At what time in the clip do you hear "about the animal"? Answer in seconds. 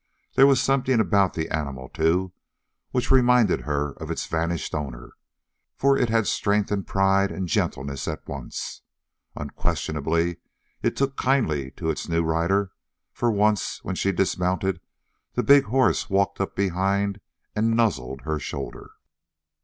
0.99-1.87